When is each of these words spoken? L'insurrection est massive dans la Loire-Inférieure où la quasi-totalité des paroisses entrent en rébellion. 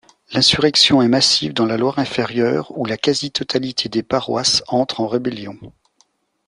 L'insurrection 0.33 1.03
est 1.03 1.07
massive 1.07 1.53
dans 1.53 1.67
la 1.67 1.77
Loire-Inférieure 1.77 2.71
où 2.75 2.85
la 2.87 2.97
quasi-totalité 2.97 3.87
des 3.87 4.01
paroisses 4.01 4.63
entrent 4.67 5.01
en 5.01 5.07
rébellion. 5.07 5.59